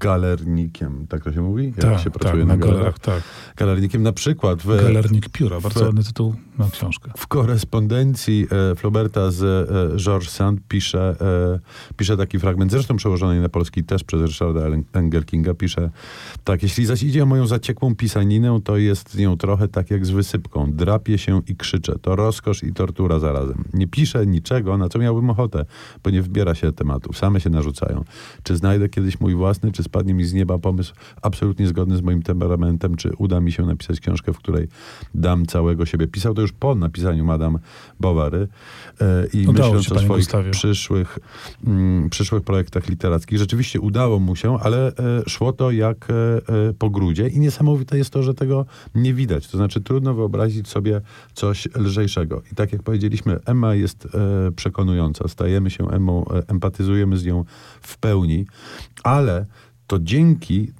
galernikiem, 0.00 1.06
tak 1.06 1.24
to 1.24 1.32
się 1.32 1.42
mówi? 1.42 1.64
Jak 1.66 1.76
tak, 1.76 1.98
się 1.98 2.10
tak, 2.10 2.12
pracuje 2.12 2.44
na 2.44 2.56
galerach? 2.56 2.78
galerach, 2.78 2.98
tak. 2.98 3.22
Galernikiem 3.56 4.02
na 4.02 4.12
przykład 4.12 4.62
w, 4.62 4.82
Galernik 4.82 5.28
pióra, 5.28 5.60
bardzo 5.60 5.84
ładny 5.84 6.04
tytuł 6.04 6.34
na 6.58 6.70
książkę. 6.70 7.10
w 7.16 7.26
korespondencji 7.26 8.46
e, 8.72 8.74
Flauberta 8.74 9.30
z 9.30 9.42
e, 9.42 9.96
Georges 9.96 10.32
Sand 10.32 10.60
pisze, 10.68 11.16
e, 11.20 11.94
pisze 11.96 12.16
taki 12.16 12.38
fragment, 12.38 12.70
zresztą 12.70 12.96
przełożony 12.96 13.40
na 13.40 13.48
polski 13.48 13.84
też 13.84 14.04
przez 14.04 14.20
Ryszarda 14.20 14.60
Engelkinga, 14.92 15.54
pisze 15.54 15.90
tak, 16.44 16.62
jeśli 16.62 16.86
zaś 16.86 17.02
idzie 17.02 17.22
o 17.22 17.26
moją 17.26 17.46
zaciekłą 17.46 17.94
pisaninę, 17.94 18.60
to 18.64 18.76
jest 18.76 19.12
z 19.12 19.18
nią 19.18 19.36
trochę 19.36 19.68
tak 19.68 19.90
jak 19.90 20.06
z 20.06 20.10
wysypką. 20.10 20.72
Drapie 20.72 21.18
się 21.18 21.42
i 21.48 21.56
krzyczę. 21.56 21.98
To 22.02 22.16
rozkosz 22.16 22.62
i 22.62 22.72
tortura 22.72 23.18
zarazem. 23.18 23.64
Nie 23.74 23.86
piszę 23.86 24.26
niczego, 24.26 24.78
na 24.78 24.88
co 24.88 24.98
miałbym 24.98 25.30
ochotę, 25.30 25.64
bo 26.04 26.10
nie 26.10 26.22
wbiera 26.22 26.54
się 26.54 26.72
tematów. 26.72 27.18
Same 27.18 27.40
się 27.40 27.50
narzucają. 27.50 28.04
Czy 28.42 28.56
znajdę 28.56 28.88
kiedyś 28.88 29.20
mój 29.20 29.34
własny, 29.40 29.72
czy 29.72 29.82
spadnie 29.82 30.14
mi 30.14 30.24
z 30.24 30.32
nieba 30.32 30.58
pomysł 30.58 30.94
absolutnie 31.22 31.66
zgodny 31.66 31.96
z 31.96 32.02
moim 32.02 32.22
temperamentem, 32.22 32.96
czy 32.96 33.10
uda 33.18 33.40
mi 33.40 33.52
się 33.52 33.66
napisać 33.66 34.00
książkę, 34.00 34.32
w 34.32 34.38
której 34.38 34.68
dam 35.14 35.46
całego 35.46 35.86
siebie. 35.86 36.06
Pisał 36.06 36.34
to 36.34 36.42
już 36.42 36.52
po 36.52 36.74
napisaniu 36.74 37.24
Madame 37.24 37.58
Bovary 38.00 38.48
e, 39.00 39.26
i 39.32 39.46
Udało 39.46 39.74
myśląc 39.74 40.02
o 40.02 40.04
swoich 40.04 40.24
Gustawie. 40.24 40.50
przyszłych, 40.50 41.18
mm, 41.66 42.10
przyszłych 42.10 42.42
projektach 42.42 42.88
literackich. 42.88 43.38
Rzeczywiście 43.38 43.80
udało 43.80 44.18
mu 44.18 44.36
się, 44.36 44.58
ale 44.62 44.88
e, 44.88 44.92
szło 45.28 45.52
to 45.52 45.70
jak 45.70 46.08
e, 46.10 46.14
po 46.78 46.90
grudzie 46.90 47.28
i 47.28 47.40
niesamowite 47.40 47.98
jest 47.98 48.10
to, 48.10 48.22
że 48.22 48.34
tego 48.34 48.66
nie 48.94 49.14
widać. 49.14 49.48
To 49.48 49.56
znaczy 49.56 49.80
trudno 49.80 50.14
wyobrazić 50.14 50.68
sobie 50.68 51.00
coś 51.34 51.68
lżejszego. 51.76 52.42
I 52.52 52.54
tak 52.54 52.72
jak 52.72 52.82
powiedzieliśmy, 52.82 53.38
Emma 53.46 53.74
jest 53.74 54.08
przekonująca. 54.56 55.28
Stajemy 55.28 55.70
się 55.70 55.90
Emmą, 55.90 56.24
empatyzujemy 56.48 57.16
z 57.16 57.24
nią 57.24 57.44
w 57.82 57.98
pełni, 57.98 58.46
ale 59.04 59.29
to 59.86 59.98
dzięki 59.98 60.72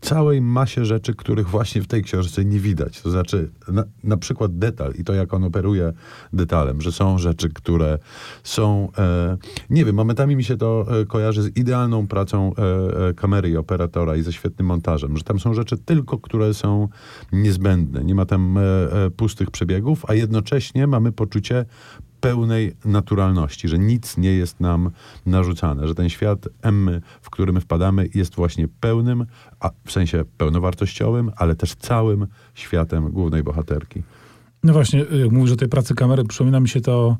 całej 0.00 0.40
masie 0.40 0.84
rzeczy, 0.84 1.14
których 1.14 1.48
właśnie 1.48 1.82
w 1.82 1.86
tej 1.86 2.02
książce 2.02 2.44
nie 2.44 2.58
widać. 2.58 3.00
To 3.00 3.10
znaczy, 3.10 3.50
na, 3.68 3.84
na 4.04 4.16
przykład 4.16 4.58
detal 4.58 4.94
i 4.98 5.04
to, 5.04 5.14
jak 5.14 5.34
on 5.34 5.44
operuje 5.44 5.92
detalem, 6.32 6.80
że 6.80 6.92
są 6.92 7.18
rzeczy, 7.18 7.48
które 7.48 7.98
są, 8.44 8.88
e, 8.98 9.36
nie 9.70 9.84
wiem, 9.84 9.96
momentami 9.96 10.36
mi 10.36 10.44
się 10.44 10.56
to 10.56 10.86
e, 11.00 11.06
kojarzy 11.06 11.42
z 11.42 11.56
idealną 11.56 12.06
pracą 12.06 12.52
e, 12.58 13.08
e, 13.08 13.14
kamery 13.14 13.50
i 13.50 13.56
operatora 13.56 14.16
i 14.16 14.22
ze 14.22 14.32
świetnym 14.32 14.66
montażem, 14.66 15.16
że 15.16 15.22
tam 15.22 15.40
są 15.40 15.54
rzeczy 15.54 15.78
tylko, 15.78 16.18
które 16.18 16.54
są 16.54 16.88
niezbędne. 17.32 18.04
Nie 18.04 18.14
ma 18.14 18.26
tam 18.26 18.58
e, 18.58 18.62
e, 18.62 19.10
pustych 19.10 19.50
przebiegów, 19.50 20.04
a 20.08 20.14
jednocześnie 20.14 20.86
mamy 20.86 21.12
poczucie 21.12 21.64
pełnej 22.20 22.76
naturalności, 22.84 23.68
że 23.68 23.78
nic 23.78 24.16
nie 24.16 24.32
jest 24.32 24.60
nam 24.60 24.90
narzucane, 25.26 25.88
że 25.88 25.94
ten 25.94 26.08
świat 26.08 26.48
Emmy, 26.62 27.00
w 27.22 27.30
który 27.30 27.52
my 27.52 27.60
wpadamy, 27.60 28.08
jest 28.14 28.34
właśnie 28.34 28.68
pełnym, 28.80 29.26
a 29.60 29.70
w 29.86 29.92
sensie 29.92 30.24
pełnowartościowym, 30.38 31.30
ale 31.36 31.56
też 31.56 31.74
całym 31.74 32.26
światem 32.54 33.10
głównej 33.10 33.42
bohaterki. 33.42 34.02
No 34.64 34.72
właśnie, 34.72 35.04
jak 35.20 35.32
mówisz 35.32 35.52
o 35.52 35.56
tej 35.56 35.68
pracy 35.68 35.94
kamery, 35.94 36.24
przypomina 36.24 36.60
mi 36.60 36.68
się 36.68 36.80
to 36.80 37.16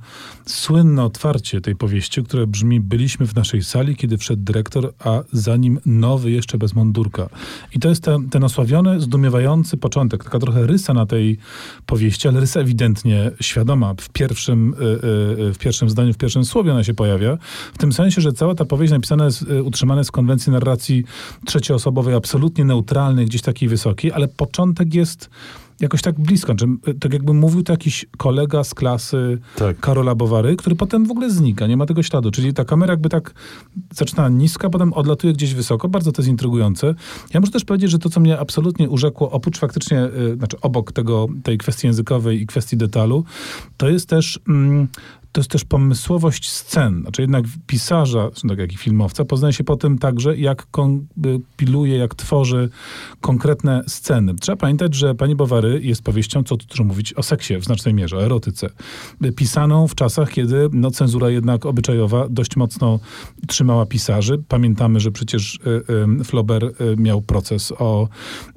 słynne 0.47 1.05
otwarcie 1.05 1.61
tej 1.61 1.77
powieści, 1.77 2.23
które 2.23 2.47
brzmi 2.47 2.81
Byliśmy 2.81 3.27
w 3.27 3.35
naszej 3.35 3.63
sali, 3.63 3.97
kiedy 3.97 4.19
wszedł 4.19 4.43
dyrektor, 4.43 4.93
a 4.99 5.23
za 5.33 5.57
nim 5.57 5.81
nowy 5.87 6.31
jeszcze 6.31 6.59
bez 6.59 6.75
mundurka. 6.75 7.29
I 7.75 7.79
to 7.79 7.89
jest 7.89 8.05
ten, 8.05 8.31
ten 8.31 8.45
osławiony, 8.45 9.01
zdumiewający 9.01 9.77
początek, 9.77 10.25
taka 10.25 10.39
trochę 10.39 10.67
rysa 10.67 10.95
na 10.95 11.07
tej 11.07 11.39
powieści, 11.87 12.29
ale 12.29 12.41
rysa 12.41 12.61
ewidentnie 12.61 13.31
świadoma. 13.41 13.95
W 14.01 14.09
pierwszym, 14.09 14.75
y, 14.75 14.77
y, 15.43 15.55
w 15.55 15.59
pierwszym 15.59 15.91
zdaniu, 15.91 16.13
w 16.13 16.19
pierwszym 16.19 16.45
słowie 16.45 16.73
ona 16.73 16.85
się 16.85 16.95
pojawia. 16.95 17.39
W 17.75 17.79
tym 17.79 17.93
sensie, 17.93 18.21
że 18.21 18.33
cała 18.33 18.55
ta 18.55 18.65
powieść 18.65 18.93
napisana 18.93 19.25
jest, 19.25 19.43
y, 19.43 19.63
utrzymana 19.63 20.01
jest 20.01 20.13
konwencji 20.13 20.53
narracji 20.53 21.05
trzecioosobowej, 21.47 22.15
absolutnie 22.15 22.65
neutralnej, 22.65 23.27
gdzieś 23.27 23.43
takiej 23.43 23.69
wysokiej, 23.69 24.13
ale 24.13 24.29
początek 24.29 24.95
jest 24.95 25.31
jakoś 25.81 26.03
tak 26.03 26.21
blisko. 26.21 26.47
Znaczy, 26.47 26.67
tak 27.01 27.13
jakby 27.13 27.35
mówił 27.35 27.63
to 27.63 27.73
jakiś 27.73 28.07
kolega 28.19 28.65
z 28.65 28.75
klasy 28.75 29.39
Tak. 29.57 29.81
Karola 29.81 30.15
Bowary, 30.15 30.57
który 30.57 30.77
potem 30.77 31.07
w 31.07 31.11
ogóle 31.11 31.31
znika, 31.31 31.67
nie 31.67 31.77
ma 31.77 31.87
tego 31.87 32.03
śladu. 32.03 32.31
Czyli 32.31 32.55
ta 32.55 32.65
kamera 32.65 32.93
jakby 32.93 33.09
tak 33.09 33.35
zaczyna 33.95 34.29
nisko, 34.29 34.67
a 34.67 34.71
potem 34.71 34.93
odlatuje 34.93 35.33
gdzieś 35.33 35.55
wysoko. 35.55 35.89
Bardzo 35.89 36.13
to 36.13 36.23
jest 36.23 36.29
intrygujące. 36.29 36.95
Ja 37.35 37.41
muszę 37.41 37.53
też 37.53 37.65
powiedzieć, 37.65 37.91
że 37.91 37.99
to, 37.99 38.09
co 38.09 38.21
mnie 38.21 38.39
absolutnie 38.39 38.89
urzekło, 38.89 39.31
oprócz 39.31 39.59
faktycznie, 39.59 40.05
y, 40.05 40.37
znaczy 40.37 40.57
obok 40.61 40.93
tego, 40.93 41.27
tej 41.43 41.59
kwestii 41.59 41.87
językowej 41.87 42.43
i 42.43 42.47
kwestii 42.47 42.77
detalu, 42.77 43.25
to 43.77 43.89
jest 43.89 44.09
też... 44.09 44.41
Mm, 44.49 44.89
to 45.33 45.41
jest 45.41 45.51
też 45.51 45.65
pomysłowość 45.65 46.51
scen. 46.51 47.01
Znaczy 47.03 47.23
jednak 47.23 47.45
pisarza, 47.67 48.31
tak 48.49 48.59
jak 48.59 48.73
i 48.73 48.77
filmowca, 48.77 49.25
poznaje 49.25 49.53
się 49.53 49.65
po 49.65 49.77
tym 49.77 49.99
także, 49.99 50.37
jak 50.37 50.67
kompiluje, 50.71 51.97
jak 51.97 52.15
tworzy 52.15 52.69
konkretne 53.21 53.83
sceny. 53.87 54.35
Trzeba 54.35 54.57
pamiętać, 54.57 54.95
że 54.95 55.15
pani 55.15 55.37
Bowary 55.37 55.81
jest 55.83 56.03
powieścią, 56.03 56.45
co 56.45 56.57
tu 56.57 56.67
dużo 56.67 56.85
mówić, 56.85 57.15
o 57.15 57.23
seksie 57.23 57.57
w 57.57 57.65
znacznej 57.65 57.95
mierze, 57.95 58.17
o 58.17 58.25
erotyce. 58.25 58.71
Pisaną 59.37 59.89
w 59.89 59.95
czasach, 59.95 60.31
kiedy 60.31 60.69
no, 60.73 60.91
cenzura 60.91 61.31
jednak 61.31 61.67
obyczajowa 61.67 62.29
dość 62.29 62.57
mocno 62.57 62.99
trzymała 63.47 63.87
pisarzy. 63.87 64.43
Pamiętamy, 64.49 65.01
że 65.01 65.11
przecież 65.11 65.55
y, 65.55 66.21
y, 66.21 66.25
Flaubert 66.25 66.81
y, 66.81 66.97
miał 66.97 67.23
proces 67.23 67.73
o 67.79 68.09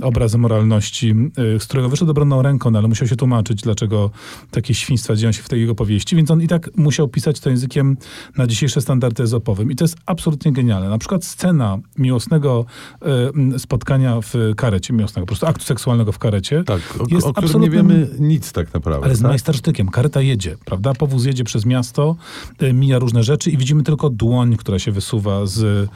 obrazy 0.01 0.37
moralności, 0.37 1.15
y, 1.55 1.59
z 1.59 1.65
którego 1.65 1.89
wyszedł 1.89 2.11
obronną 2.11 2.41
ręką, 2.41 2.71
no, 2.71 2.79
ale 2.79 2.87
musiał 2.87 3.07
się 3.07 3.15
tłumaczyć, 3.15 3.61
dlaczego 3.61 4.09
takie 4.51 4.73
świństwa 4.73 5.15
dzieją 5.15 5.31
się 5.31 5.43
w 5.43 5.49
tej 5.49 5.59
jego 5.59 5.75
powieści, 5.75 6.15
więc 6.15 6.31
on 6.31 6.41
i 6.41 6.47
tak 6.47 6.62
musiał 6.75 7.07
pisać 7.07 7.39
to 7.39 7.49
językiem 7.49 7.97
na 8.37 8.47
dzisiejsze 8.47 8.81
standardy 8.81 9.23
ezopowym. 9.23 9.71
I 9.71 9.75
to 9.75 9.83
jest 9.83 9.97
absolutnie 10.05 10.51
genialne. 10.51 10.89
Na 10.89 10.97
przykład 10.97 11.25
scena 11.25 11.77
miłosnego 11.97 12.65
y, 13.55 13.59
spotkania 13.59 14.21
w 14.21 14.33
karecie, 14.55 14.93
miłosnego, 14.93 15.25
po 15.25 15.27
prostu 15.27 15.45
aktu 15.45 15.63
seksualnego 15.65 16.11
w 16.11 16.19
karecie. 16.19 16.63
Tak, 16.63 16.81
o, 16.99 17.05
jest 17.15 17.27
o 17.27 17.33
którym 17.33 17.61
nie 17.61 17.69
wiemy 17.69 18.09
nic 18.19 18.51
tak 18.51 18.73
naprawdę. 18.73 19.05
Ale 19.05 19.15
z 19.15 19.21
tak? 19.21 19.27
majstersztykiem. 19.27 19.87
Kareta 19.89 20.21
jedzie, 20.21 20.57
prawda? 20.65 20.93
Powóz 20.93 21.25
jedzie 21.25 21.43
przez 21.43 21.65
miasto, 21.65 22.15
y, 22.63 22.73
mija 22.73 22.99
różne 22.99 23.23
rzeczy 23.23 23.51
i 23.51 23.57
widzimy 23.57 23.83
tylko 23.83 24.09
dłoń, 24.09 24.57
która 24.57 24.79
się 24.79 24.91
wysuwa 24.91 25.45
z 25.45 25.59
y, 25.61 25.87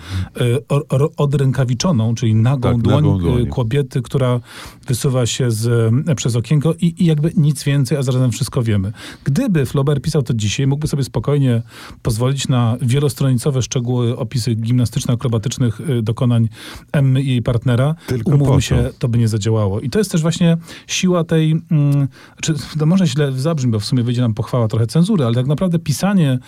or, 0.70 0.86
or, 0.90 1.12
odrękawiczoną, 1.18 2.16
czyli 2.16 2.36
nagą 2.36 2.70
Tak, 2.74 2.82
dłoń, 2.82 2.96
nagą 2.96 3.20
dłoń. 3.20 3.48
kobiety, 3.48 4.02
która 4.02 4.40
wysuwa 4.88 5.26
się 5.26 5.52
z, 5.52 5.94
przez 6.16 6.36
okienko 6.36 6.74
i, 6.82 7.04
i 7.04 7.06
jakby 7.06 7.32
nic 7.38 7.64
więcej, 7.64 7.98
a 7.98 8.04
zarazem 8.04 8.32
wszystko 8.32 8.64
wiemy. 8.64 8.92
Gdyby 9.24 9.66
Flaubert 9.66 10.04
pisał 10.04 10.24
to 10.24 10.34
dzisiaj, 10.34 10.57
mógłby 10.66 10.88
sobie 10.88 11.04
spokojnie 11.04 11.62
pozwolić 12.02 12.48
na 12.48 12.78
wielostronicowe 12.82 13.62
szczegóły, 13.62 14.18
opisy 14.18 14.56
gimnastyczno-akrobatycznych 14.56 15.90
y, 15.90 16.02
dokonań 16.02 16.50
Emmy 16.92 17.22
i 17.22 17.28
jej 17.28 17.42
partnera. 17.42 17.96
Tylko 18.08 18.32
Umówmy 18.32 18.62
się, 18.62 18.90
to 19.00 19.08
by 19.08 19.18
nie 19.18 19.28
zadziałało. 19.28 19.80
I 19.80 19.90
to 19.90 20.00
jest 20.00 20.12
też 20.12 20.22
właśnie 20.22 20.58
siła 20.88 21.24
tej, 21.24 21.52
mm, 21.52 22.08
czy 22.42 22.54
to 22.80 22.86
może 22.86 23.08
źle 23.08 23.32
zabrzmi, 23.32 23.72
bo 23.72 23.80
w 23.80 23.86
sumie 23.86 24.04
wyjdzie 24.04 24.22
nam 24.22 24.34
pochwała 24.34 24.68
trochę 24.68 24.88
cenzury, 24.88 25.26
ale 25.26 25.36
tak 25.36 25.48
naprawdę 25.48 25.80
pisanie 25.80 26.40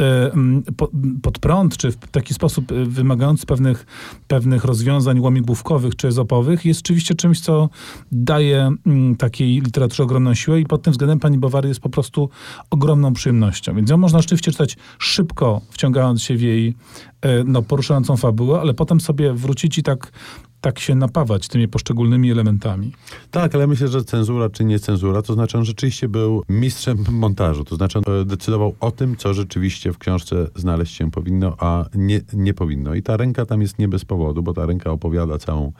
e, 0.00 0.32
mm, 0.32 0.62
po, 0.76 0.90
pod 1.22 1.38
prąd, 1.38 1.76
czy 1.76 1.90
w 1.92 1.96
taki 1.96 2.34
sposób 2.34 2.72
e, 2.72 2.84
wymagający 2.84 3.46
pewnych, 3.46 3.86
pewnych 4.28 4.64
rozwiązań 4.64 5.20
łamigłówkowych 5.20 5.96
czy 5.96 6.08
ezopowych 6.08 6.64
jest 6.64 6.78
rzeczywiście 6.78 7.14
czymś, 7.14 7.40
co 7.40 7.68
daje 8.12 8.70
mm, 8.86 9.16
takiej 9.16 9.60
literaturze 9.60 10.02
ogromną 10.02 10.34
siłę 10.34 10.60
i 10.60 10.64
pod 10.66 10.82
tym 10.82 10.92
względem 10.92 11.20
pani 11.20 11.38
Bowary 11.38 11.68
jest 11.68 11.80
po 11.80 11.88
prostu 11.88 12.30
ogromną 12.70 13.12
przyjemnością. 13.12 13.55
Więc 13.64 13.90
ją 13.90 13.96
można 13.96 14.20
rzeczywiście 14.20 14.52
czytać 14.52 14.76
szybko, 14.98 15.60
wciągając 15.70 16.22
się 16.22 16.36
w 16.36 16.40
jej 16.40 16.74
e, 17.22 17.44
no, 17.44 17.62
poruszającą 17.62 18.16
fabułę, 18.16 18.60
ale 18.60 18.74
potem 18.74 19.00
sobie 19.00 19.32
wrócić 19.32 19.78
i 19.78 19.82
tak 19.82 20.12
tak 20.60 20.78
się 20.78 20.94
napawać 20.94 21.48
tymi 21.48 21.68
poszczególnymi 21.68 22.30
elementami. 22.30 22.92
Tak, 23.30 23.54
ale 23.54 23.66
myślę, 23.66 23.88
że 23.88 24.04
cenzura 24.04 24.50
czy 24.50 24.64
nie 24.64 24.78
cenzura, 24.78 25.22
to 25.22 25.34
znaczy 25.34 25.58
on 25.58 25.64
rzeczywiście 25.64 26.08
był 26.08 26.42
mistrzem 26.48 27.04
montażu. 27.10 27.64
To 27.64 27.76
znaczy 27.76 27.98
on 27.98 28.04
e, 28.20 28.24
decydował 28.24 28.74
o 28.80 28.90
tym, 28.90 29.16
co 29.16 29.34
rzeczywiście 29.34 29.92
w 29.92 29.98
książce 29.98 30.46
znaleźć 30.54 30.96
się 30.96 31.10
powinno, 31.10 31.56
a 31.58 31.84
nie, 31.94 32.20
nie 32.32 32.54
powinno. 32.54 32.94
I 32.94 33.02
ta 33.02 33.16
ręka 33.16 33.46
tam 33.46 33.62
jest 33.62 33.78
nie 33.78 33.88
bez 33.88 34.04
powodu, 34.04 34.42
bo 34.42 34.52
ta 34.52 34.66
ręka 34.66 34.90
opowiada 34.90 35.38
całą 35.38 35.72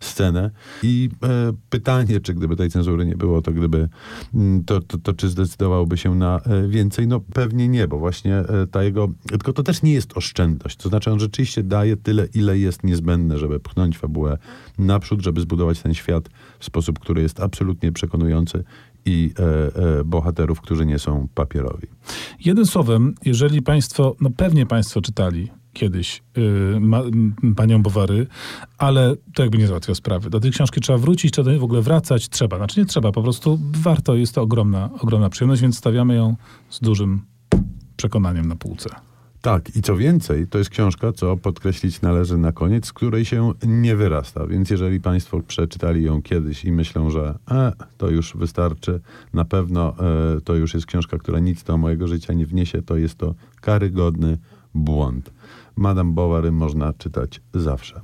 scenę. 0.00 0.50
I 0.82 1.10
e, 1.22 1.52
pytanie, 1.70 2.20
czy 2.20 2.34
gdyby 2.34 2.56
tej 2.56 2.70
cenzury 2.70 3.06
nie 3.06 3.16
było, 3.16 3.42
to 3.42 3.52
gdyby 3.52 3.88
mm, 4.34 4.64
to, 4.64 4.80
to, 4.80 4.98
to 4.98 5.12
czy 5.12 5.28
zdecydowałby 5.28 5.96
się 5.96 6.14
na 6.14 6.40
e, 6.40 6.68
więcej? 6.68 7.06
No 7.06 7.20
pewnie 7.20 7.68
nie, 7.68 7.88
bo 7.88 7.98
właśnie 7.98 8.36
e, 8.36 8.66
ta 8.70 8.82
jego... 8.82 9.08
Tylko 9.28 9.52
to 9.52 9.62
też 9.62 9.82
nie 9.82 9.92
jest 9.92 10.16
oszczędność. 10.16 10.76
To 10.76 10.88
znaczy 10.88 11.10
on 11.10 11.20
rzeczywiście 11.20 11.62
daje 11.62 11.96
tyle, 11.96 12.26
ile 12.34 12.58
jest 12.58 12.84
niezbędne, 12.84 13.38
żeby 13.38 13.60
pchnąć 13.60 13.98
fabułę 13.98 14.38
naprzód, 14.78 15.22
żeby 15.22 15.40
zbudować 15.40 15.82
ten 15.82 15.94
świat 15.94 16.28
w 16.58 16.64
sposób, 16.64 16.98
który 16.98 17.22
jest 17.22 17.40
absolutnie 17.40 17.92
przekonujący 17.92 18.64
i 19.04 19.32
e, 19.38 20.00
e, 20.00 20.04
bohaterów, 20.04 20.60
którzy 20.60 20.86
nie 20.86 20.98
są 20.98 21.28
papierowi. 21.34 21.86
Jednym 22.44 22.66
słowem, 22.66 23.14
jeżeli 23.24 23.62
państwo, 23.62 24.16
no 24.20 24.30
pewnie 24.30 24.66
państwo 24.66 25.00
czytali 25.00 25.50
kiedyś 25.72 26.22
yy, 26.36 26.80
ma, 26.80 27.02
panią 27.56 27.82
Bowary, 27.82 28.26
ale 28.78 29.16
to 29.34 29.42
jakby 29.42 29.58
nie 29.58 29.66
załatwia 29.66 29.94
sprawy. 29.94 30.30
Do 30.30 30.40
tej 30.40 30.50
książki 30.50 30.80
trzeba 30.80 30.98
wrócić, 30.98 31.32
trzeba 31.32 31.44
do 31.44 31.50
niej 31.50 31.60
w 31.60 31.64
ogóle 31.64 31.82
wracać, 31.82 32.28
trzeba. 32.28 32.56
Znaczy 32.56 32.80
nie 32.80 32.86
trzeba, 32.86 33.12
po 33.12 33.22
prostu 33.22 33.58
warto, 33.72 34.14
jest 34.14 34.34
to 34.34 34.42
ogromna, 34.42 34.90
ogromna 35.00 35.30
przyjemność, 35.30 35.62
więc 35.62 35.78
stawiamy 35.78 36.14
ją 36.14 36.36
z 36.70 36.80
dużym 36.80 37.22
przekonaniem 37.96 38.48
na 38.48 38.56
półce. 38.56 38.90
Tak, 39.40 39.76
i 39.76 39.82
co 39.82 39.96
więcej, 39.96 40.46
to 40.46 40.58
jest 40.58 40.70
książka, 40.70 41.12
co 41.12 41.36
podkreślić 41.36 42.00
należy 42.00 42.38
na 42.38 42.52
koniec, 42.52 42.86
z 42.86 42.92
której 42.92 43.24
się 43.24 43.52
nie 43.66 43.96
wyrasta. 43.96 44.46
Więc 44.46 44.70
jeżeli 44.70 45.00
Państwo 45.00 45.40
przeczytali 45.40 46.02
ją 46.02 46.22
kiedyś 46.22 46.64
i 46.64 46.72
myślą, 46.72 47.10
że 47.10 47.38
e, 47.50 47.72
to 47.98 48.10
już 48.10 48.36
wystarczy, 48.36 49.00
na 49.34 49.44
pewno 49.44 49.94
e, 50.36 50.40
to 50.40 50.54
już 50.54 50.74
jest 50.74 50.86
książka, 50.86 51.18
która 51.18 51.38
nic 51.38 51.62
do 51.62 51.76
mojego 51.76 52.08
życia 52.08 52.32
nie 52.32 52.46
wniesie, 52.46 52.82
to 52.82 52.96
jest 52.96 53.18
to 53.18 53.34
karygodny 53.60 54.38
błąd. 54.74 55.30
Madame 55.80 56.12
Bovary 56.12 56.52
można 56.52 56.92
czytać 56.92 57.40
zawsze. 57.54 58.00